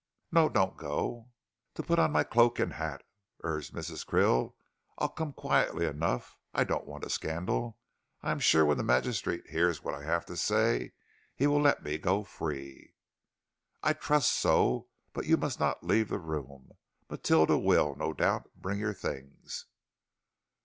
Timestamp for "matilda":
17.07-17.59